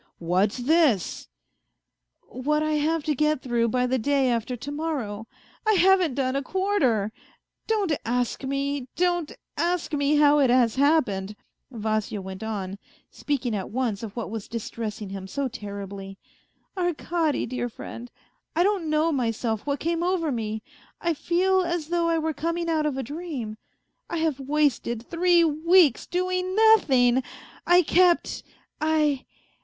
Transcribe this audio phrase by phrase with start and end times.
[0.17, 1.27] "What's this?""
[2.45, 5.27] What I have to get through by the day after to morrow.
[5.63, 7.11] I haven't done a quarter!
[7.67, 11.35] Don't ask me, don't ask me how it has happened,"
[11.69, 12.79] Vasya went on,
[13.11, 16.17] speaking at once of what was 184 A FAINT HEART distressing him BO terribly."
[16.75, 18.09] Arkady, dear friend,
[18.55, 20.63] I don't know myself what came over me.
[20.99, 23.55] I feel as though I were coming out of a dream.
[24.09, 27.21] I have wasted three weeks doing nothing.
[27.67, 28.41] I kept...
[28.81, 29.25] I